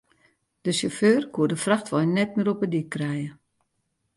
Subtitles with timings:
[0.63, 3.29] De sjauffeur koe de frachtwein net mear op de dyk krije.